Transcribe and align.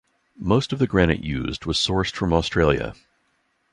Most 0.39 0.73
of 0.73 0.79
the 0.79 0.87
granite 0.87 1.23
used 1.23 1.67
was 1.67 1.77
sourced 1.77 2.11
from 2.11 2.33
Australia. 2.33 2.95